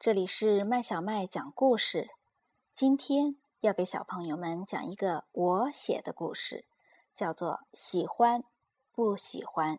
[0.00, 2.10] 这里是麦小麦讲故事。
[2.72, 6.64] 今天要给小朋友们讲一个我写的故事，
[7.16, 8.44] 叫做《喜欢
[8.92, 9.76] 不喜欢》。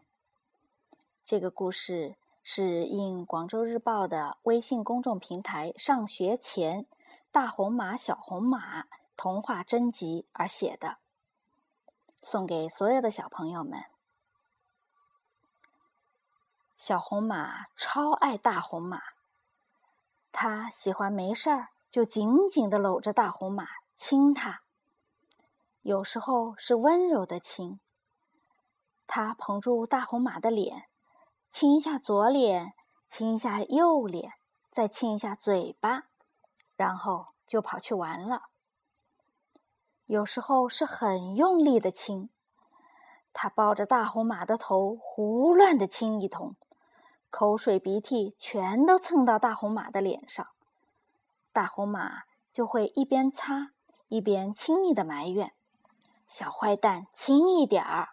[1.24, 6.86] 这个故事是应广州日报的微信公众平台“上学前
[7.32, 10.98] 大红马小红马童话征集”而写的，
[12.22, 13.86] 送给所有的小朋友们。
[16.76, 19.02] 小红马超爱大红马。
[20.32, 24.62] 他喜欢没事儿就紧紧的搂着大红马亲它，
[25.81, 27.80] 有时候是温柔的亲。
[29.07, 30.85] 他捧住大红马的脸，
[31.49, 32.73] 亲一下左脸，
[33.07, 34.34] 亲一下右脸，
[34.70, 36.04] 再亲一下嘴巴，
[36.76, 38.43] 然后就跑去玩了。
[40.05, 42.30] 有时候是很用力的亲，
[43.34, 46.55] 他抱着大红马的头胡乱的亲一通。
[47.30, 50.48] 口水鼻涕全都蹭到大红马的脸上，
[51.54, 53.71] 大红马就会一边擦
[54.08, 55.54] 一边亲昵的埋怨
[56.27, 58.10] ：“小坏蛋，轻一点儿。”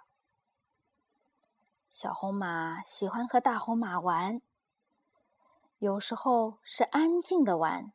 [1.91, 4.43] 小红马喜欢和大红马玩，
[5.79, 7.91] 有时候是安静的玩，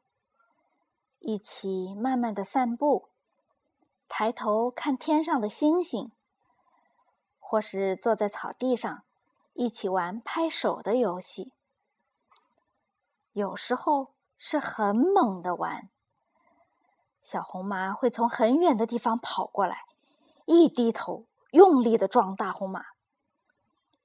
[1.19, 3.09] 一起慢慢的散步，
[4.09, 6.11] 抬头看天上的星星，
[7.39, 9.03] 或是坐在草地上。
[9.53, 11.51] 一起玩拍手的游戏，
[13.33, 15.89] 有时候是很猛的玩。
[17.21, 19.85] 小红马会从很远的地方跑过来，
[20.45, 22.85] 一低头用力的撞大红马。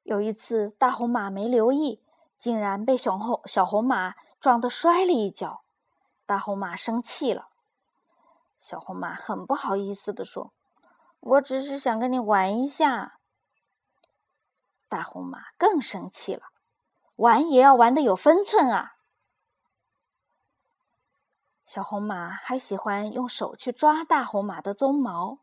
[0.02, 2.02] 有一次，大红马没留意，
[2.36, 5.62] 竟然被小红小红马撞得摔了一跤。
[6.26, 7.48] 大红马生气了，
[8.58, 10.52] 小红马很不好意思的说
[11.20, 13.18] ：“我只是想跟你玩一下。”
[14.96, 16.44] 大红马更生气了，
[17.16, 18.94] 玩也要玩的有分寸啊！
[21.66, 25.40] 小红马还喜欢用手去抓大红马的鬃毛，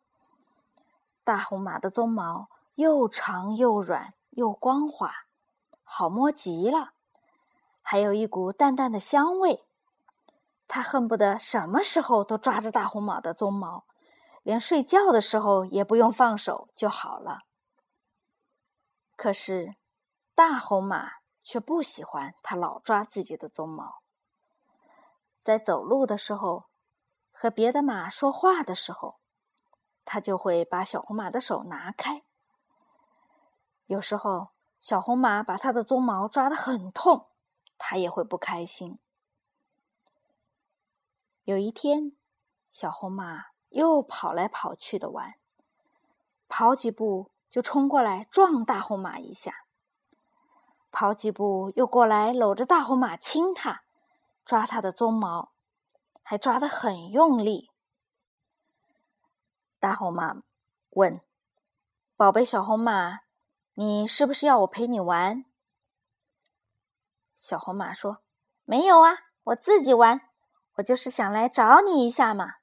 [1.24, 5.14] 大红马的鬃毛又长又软又光滑，
[5.84, 6.94] 好摸极了，
[7.84, 9.64] 还有一股淡淡的香味。
[10.68, 13.86] 它恨不得什么时候都抓着大红马的鬃毛，
[14.42, 17.42] 连睡觉的时候也不用放手就好了。
[19.16, 19.76] 可是，
[20.36, 21.12] 大红马
[21.44, 24.02] 却不喜欢它老抓自己的鬃毛。
[25.42, 26.66] 在走路的时候，
[27.32, 29.20] 和别的马说话的时候，
[30.04, 32.24] 它就会把小红马的手拿开。
[33.86, 37.30] 有时候，小红马把它的鬃毛抓得很痛，
[37.78, 39.00] 它也会不开心。
[41.44, 42.18] 有一天，
[42.72, 45.36] 小红马又跑来跑去的玩，
[46.48, 47.33] 跑几步。
[47.54, 49.54] 就冲过来撞大红马一下，
[50.90, 53.84] 跑几步又过来搂着大红马亲它，
[54.44, 55.54] 抓它的鬃毛，
[56.24, 57.70] 还抓得很用力。
[59.80, 60.42] 大红马
[60.90, 61.22] 问
[62.18, 63.20] ：“宝贝小红马，
[63.76, 65.46] 你是不是要我陪你玩？”
[67.38, 68.24] 小红马说
[68.66, 69.12] ：“没有啊，
[69.44, 70.22] 我自己玩，
[70.78, 72.56] 我就是想来找你一下嘛。”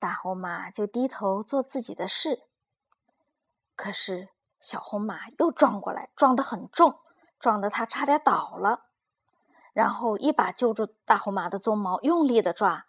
[0.00, 2.46] 大红马就低头做自己的事。
[3.80, 4.28] 可是
[4.60, 7.00] 小红马又撞过来，撞得很重，
[7.38, 8.84] 撞得它差点倒了。
[9.72, 12.84] 然后一把揪住大红马的鬃毛，用力的抓。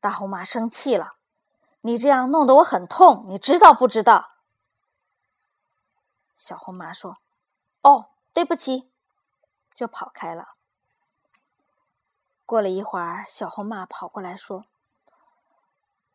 [0.00, 1.14] 大红马生气了
[1.80, 4.32] ：“你这样弄得我很痛，你知道不知道？”
[6.34, 7.18] 小红马说
[7.82, 8.90] ：“哦，对不起。”
[9.76, 10.56] 就跑开了。
[12.44, 14.64] 过了一会儿，小红马跑过来说：“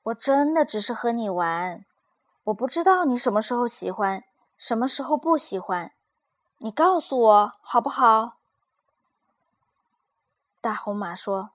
[0.04, 1.86] 我真的只是和你玩。”
[2.46, 4.24] 我不知道你什么时候喜欢，
[4.58, 5.92] 什么时候不喜欢，
[6.58, 8.38] 你告诉我好不好？
[10.62, 11.52] 大红马说：“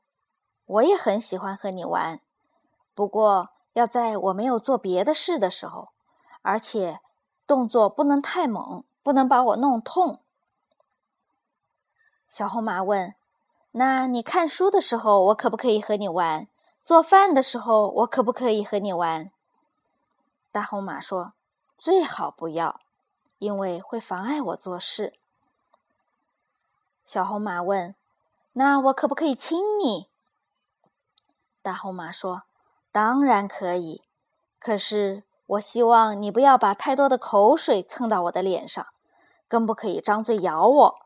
[0.66, 2.20] 我也很喜欢和你玩，
[2.94, 5.90] 不过要在我没有做别的事的时候，
[6.42, 7.00] 而且
[7.46, 10.20] 动作不能太猛，不能把我弄痛。”
[12.28, 13.14] 小红马问
[13.72, 16.48] ：“那你看书的时候，我可不可以和你玩？
[16.82, 19.30] 做饭的时候，我可不可以和你玩？”
[20.54, 21.32] 大红马说
[21.76, 22.80] ：“最好不要，
[23.38, 25.18] 因为会妨碍我做事。”
[27.04, 27.96] 小红马问
[28.54, 30.08] ：“那我可不可以亲你？”
[31.60, 32.44] 大红马说
[32.92, 34.04] ：“当然可以，
[34.60, 38.86] 可是我希望你不要把太多的口水蹭到我的脸上，
[39.48, 41.00] 更不可以张嘴咬我。”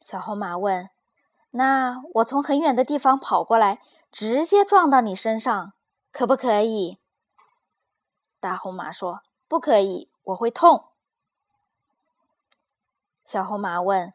[0.00, 0.88] 小红马问
[1.50, 3.80] ：“那我从很远的地方跑过来，
[4.12, 5.72] 直接撞到你身上？”
[6.14, 7.00] 可不可以？
[8.38, 10.92] 大红马说：“不可以，我会痛。”
[13.26, 14.14] 小红马问：“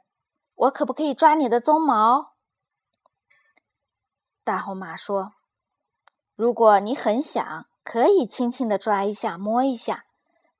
[0.55, 2.35] 我可不可以抓你的鬃毛？”
[4.45, 5.33] 大红马说
[6.37, 10.05] ：“如果你很想，可以轻轻的抓一下，摸一下，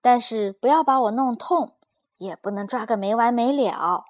[0.02, 1.78] 但是不要把我弄痛，
[2.18, 4.04] 也不能抓个没完没了。”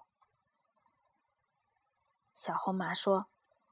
[2.34, 3.28] 小红马说：“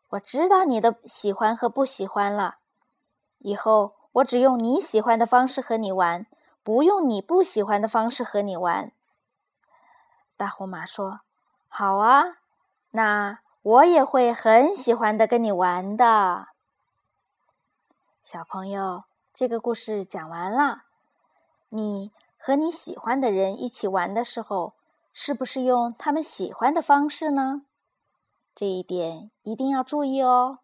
[0.10, 2.60] 我知道你的喜欢和不喜欢了，
[3.48, 6.26] 以后我只用你喜欢的方式和你玩，
[6.64, 8.92] 不用你不喜欢的方式和你玩。”
[10.36, 11.22] 大红马说
[11.70, 12.40] ：“好啊，
[12.92, 16.50] 那我也会很喜欢的跟你玩的。”
[18.22, 20.84] 小朋友，这个故事讲完了，
[21.70, 24.74] 你和你喜欢的人一起玩的时候，
[25.14, 27.62] 是不是用他们喜欢的方式呢？
[28.54, 30.60] 这一点一定要注意哦。